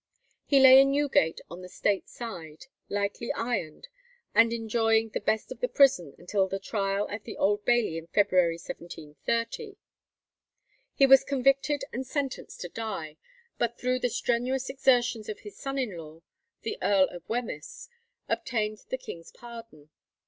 He 0.47 0.59
lay 0.59 0.81
in 0.81 0.89
Newgate 0.89 1.41
on 1.47 1.61
the 1.61 1.69
State 1.69 2.09
side, 2.09 2.65
lightly 2.89 3.31
ironed, 3.33 3.87
and 4.33 4.51
enjoying 4.51 5.09
the 5.09 5.19
best 5.19 5.51
of 5.51 5.59
the 5.59 5.67
prison 5.67 6.15
until 6.17 6.47
the 6.47 6.57
trial 6.57 7.07
at 7.09 7.23
the 7.23 7.37
Old 7.37 7.63
Bailey 7.65 7.99
in 7.99 8.07
February, 8.07 8.55
1730. 8.57 9.77
He 10.95 11.05
was 11.05 11.23
convicted 11.23 11.83
and 11.93 12.03
sentenced 12.07 12.61
to 12.61 12.69
die, 12.69 13.17
but 13.59 13.77
through 13.77 13.99
the 13.99 14.09
strenuous 14.09 14.71
exertions 14.71 15.29
of 15.29 15.41
his 15.41 15.55
son 15.55 15.77
in 15.77 15.95
law, 15.95 16.23
the 16.63 16.79
Earl 16.81 17.07
of 17.11 17.21
Wemyss, 17.29 17.87
obtained 18.27 18.79
the 18.89 18.97
king's 18.97 19.29
pardon. 19.31 19.91